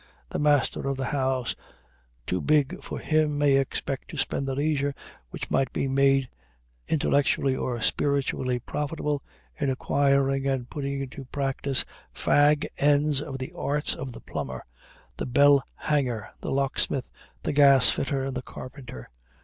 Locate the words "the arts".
13.37-13.93